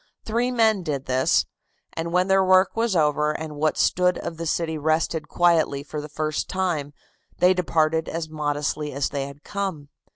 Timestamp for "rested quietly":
4.75-5.83